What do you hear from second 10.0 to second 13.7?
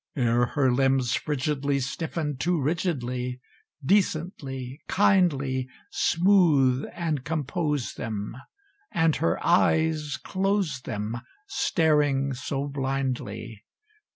close them, Staring so blindly!